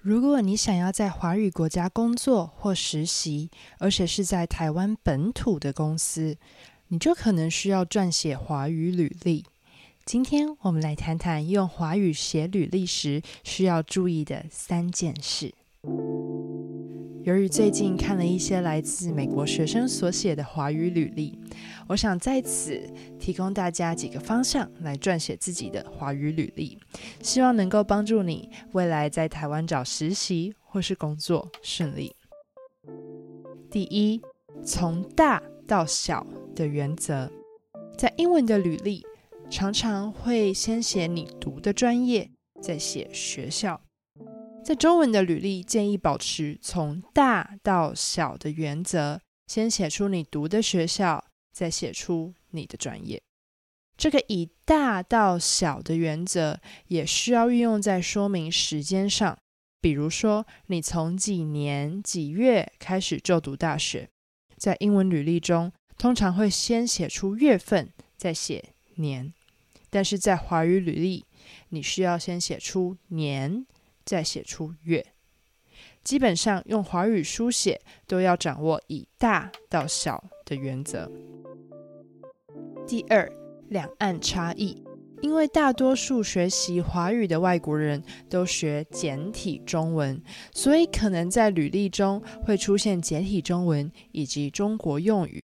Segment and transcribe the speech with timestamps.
[0.00, 6.36] 如果你想要在华语国家工作或实习，而且是在台湾本土的公司，
[6.86, 9.44] 你就可能需要撰写华语履历。
[10.04, 15.52] 今天我们来谈谈用华语写履历时需要注意的三件事。
[17.28, 21.38] 由于最近看了一些来自美国学生所写的华语履历，
[21.86, 22.82] 我想在此
[23.20, 26.78] 提供大家几个方向来撰写自己的华语履历，
[27.20, 32.16] 希望能够帮助你未来在台湾找实习或是工作顺利。
[33.70, 34.22] 第一，
[34.64, 36.26] 从大到小
[36.56, 37.30] 的原则，
[37.98, 39.04] 在英文的履历
[39.50, 42.30] 常常会先写你读的专业，
[42.62, 43.78] 再写学校。
[44.68, 53.18] 在中文的履历，建议保持从大到小的原则，先写出你读的学校，再写出你的专业。
[53.96, 59.38] 这个以大到小的原则，也需要运用在说明时间上。
[59.80, 64.10] 比如说，你从几年几月开始就读大学，
[64.58, 69.32] 在英文履历中，通常会先写出月份，再写年；
[69.88, 71.24] 但是在华语履历，
[71.70, 73.64] 你需要先写出年。
[74.08, 75.04] 再写出月，
[76.02, 81.12] 基本上用华语书写都要掌握以大到小的原则。
[82.86, 83.30] 第二，
[83.68, 84.82] 两岸差异，
[85.20, 90.18] 因为大多数学习华语的外国人都学简体中文，
[90.54, 95.38] 所以可能在履历中会出现简体中文以及中国用语。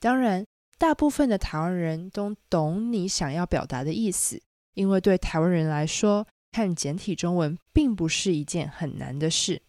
[0.00, 0.42] 当然，
[0.78, 4.40] 大部分的台湾人都懂你想要表达的意思，
[4.72, 9.62] 因为对台湾人来说，看简体中文并不是一件很难的事，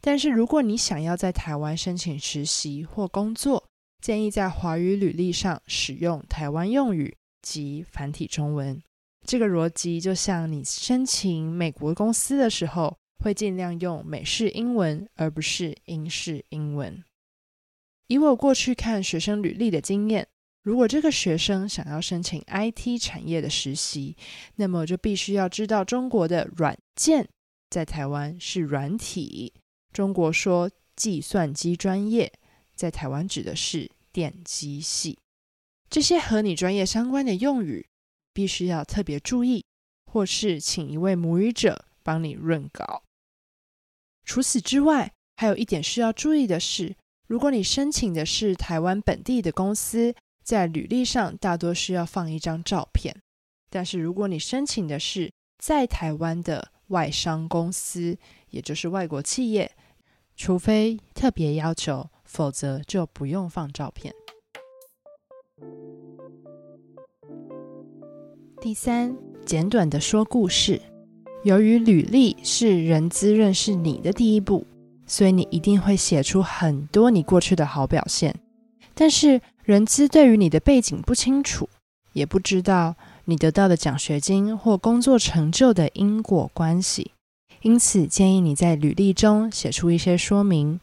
[0.00, 3.68] 但是如果你想要在台湾申请实习或工作，
[4.00, 8.82] 建议在华语履历上使用台湾用语及繁体中文。
[9.24, 17.04] 这个逻辑就像你申请美国公司的时候，会尽量用美式英文而不是英式英文。
[18.08, 20.26] 以我过去看学生履历的经验。
[20.62, 24.16] 如果这个学生想要申请 IT 产业的实习，
[24.56, 27.28] 那么就必须要知道中国的软件
[27.68, 29.52] 在台湾是软体。
[29.92, 32.32] 中国说计算机专业，
[32.76, 35.18] 在台湾指的是电机系。
[35.90, 37.84] 这些和你专业相关的用语，
[38.32, 39.64] 必须要特别注意，
[40.06, 43.02] 或是请一位母语者帮你润稿。
[44.24, 46.94] 除此之外，还有一点需要注意的是，
[47.26, 53.22] 如果你申请的是台湾本地的公司，在履历上大多需要放一张照片，
[53.70, 58.18] 但是如果你申请的是在台湾的外商公司，
[58.50, 59.70] 也就是外国企业，
[60.36, 64.12] 除非特别要求，否则就不用放照片。
[68.60, 69.16] 第三，
[69.46, 70.82] 简短的说故事。
[71.44, 74.66] 由于履历是人资认识你的第一步，
[75.06, 78.34] 所以你一定会写出很多你过去的好表现，
[78.92, 79.40] 但是。
[79.72, 81.66] 人资对于你的背景不清楚，
[82.12, 82.94] 也不知道
[83.24, 87.12] 你得到的奖学金或工作成就的因果关系，
[87.62, 90.78] 因此建议你在履历中写出一些说明。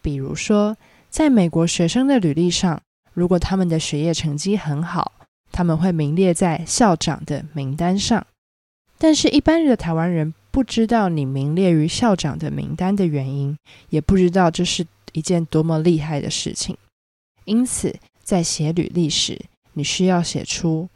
[0.00, 0.76] 比如说，
[1.10, 2.80] 在美国学生的履历上，
[3.12, 5.10] 如果他们的学业成绩很好，
[5.50, 8.24] 他们会名列在校长的名单上。
[8.98, 16.76] 但是，一般的台湾人不知道你名列于校长的名单的原因，也不知道这是一件多么厉害的事情，
[17.44, 17.98] 因此。
[18.28, 19.40] 在写履历时，
[19.72, 20.90] 你需要写出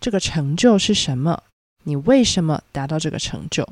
[0.00, 1.42] 这个成就是什么，
[1.84, 3.68] 你为什么达到这个成就？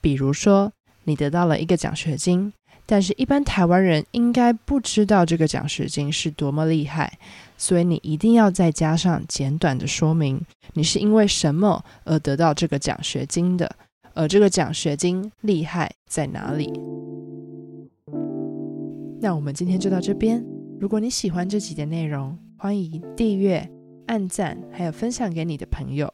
[0.00, 0.70] 比如说，
[1.02, 2.52] 你得到了一个奖学金，
[2.86, 7.18] 但是一般台湾人应该不知道这个奖学金是多么厉害，
[7.58, 10.40] 所以你一定要再加上简短的说明，
[10.74, 13.74] 你是因为什么而得到这个奖学金的，
[14.14, 16.72] 而这个奖学金厉害在哪里？
[19.20, 20.55] 那我们今天就到这边。
[20.78, 23.66] 如果你喜欢这集的内容，欢迎订阅、
[24.06, 26.12] 按赞，还有分享给你的朋友。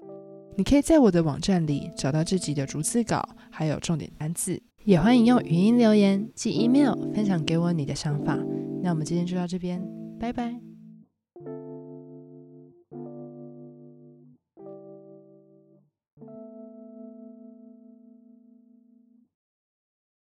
[0.57, 4.61] 你可以在我的网站里找到这集的逐字稿，还有重点单字。
[4.85, 8.39] 也欢迎用语音留言、寄 email 分享给我你的想法。
[8.83, 9.83] 那我们今天就到这边，
[10.19, 10.72] 拜拜。